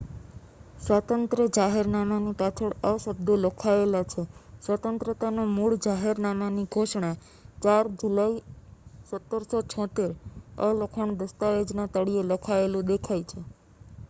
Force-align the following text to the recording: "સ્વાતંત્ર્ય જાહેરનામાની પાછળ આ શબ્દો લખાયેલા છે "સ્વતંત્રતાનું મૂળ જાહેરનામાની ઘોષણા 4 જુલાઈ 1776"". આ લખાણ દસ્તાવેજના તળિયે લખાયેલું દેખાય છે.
"સ્વાતંત્ર્ય 0.81 1.45
જાહેરનામાની 1.55 2.37
પાછળ 2.37 2.73
આ 2.83 3.01
શબ્દો 3.03 3.33
લખાયેલા 3.41 4.05
છે 4.05 4.21
"સ્વતંત્રતાનું 4.63 5.51
મૂળ 5.51 5.75
જાહેરનામાની 5.85 6.65
ઘોષણા 6.71 7.13
4 7.61 7.93
જુલાઈ 7.99 8.39
1776"". 9.07 10.09
આ 10.57 10.71
લખાણ 10.79 11.17
દસ્તાવેજના 11.19 11.91
તળિયે 11.93 12.25
લખાયેલું 12.31 12.89
દેખાય 12.89 13.25
છે. 13.25 13.39